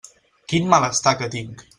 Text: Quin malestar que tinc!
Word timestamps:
Quin 0.53 0.71
malestar 0.71 1.13
que 1.21 1.29
tinc! 1.37 1.63